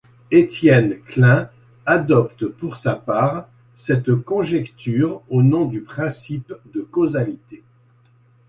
[0.31, 1.51] Étienne Klein
[1.85, 7.61] adopte pour sa part cette conjecture au nom du principe de causalité.